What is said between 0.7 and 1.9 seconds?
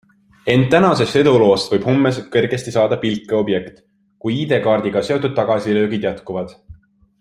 tänasest eduloost võib